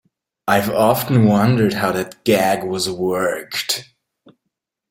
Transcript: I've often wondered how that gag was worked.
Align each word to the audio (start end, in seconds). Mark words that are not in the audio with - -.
I've 0.47 0.71
often 0.71 1.25
wondered 1.27 1.73
how 1.75 1.91
that 1.91 2.23
gag 2.23 2.63
was 2.63 2.89
worked. 2.89 3.87